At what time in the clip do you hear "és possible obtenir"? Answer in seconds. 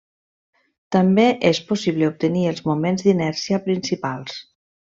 1.49-2.47